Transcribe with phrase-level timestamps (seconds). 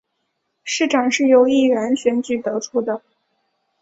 [0.63, 3.03] 市长是由议员选举得出的。